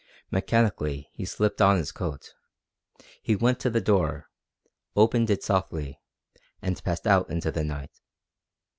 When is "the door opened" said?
3.69-5.29